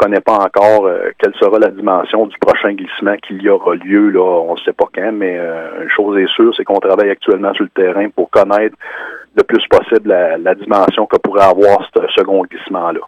[0.00, 4.08] connaît pas encore euh, quelle sera la dimension du prochain glissement qu'il y aura lieu.
[4.08, 7.10] Là, on ne sait pas quand, mais euh, une chose est sûre, c'est qu'on travaille
[7.10, 8.76] actuellement sur le terrain pour connaître
[9.36, 13.00] le plus possible la, dimension que pourrait avoir ce second glissement-là.